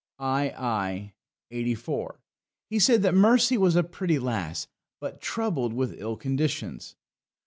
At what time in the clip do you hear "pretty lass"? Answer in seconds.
3.83-4.67